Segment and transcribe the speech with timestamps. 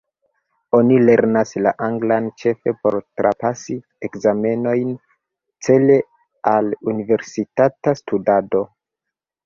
[0.77, 3.77] Oni lernas la anglan ĉefe por trapasi
[4.09, 4.99] ekzamenojn
[5.69, 6.03] cele
[6.57, 8.69] al universitata studado.